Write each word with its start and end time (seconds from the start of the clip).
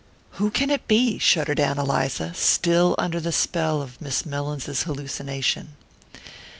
"Who 0.39 0.49
can 0.49 0.71
it 0.71 0.87
be?" 0.87 1.19
shuddered 1.19 1.59
Ann 1.59 1.77
Eliza, 1.77 2.33
still 2.33 2.95
under 2.97 3.19
the 3.19 3.31
spell 3.31 3.83
of 3.83 4.01
Miss 4.01 4.25
Mellins's 4.25 4.81
hallucination. 4.81 5.75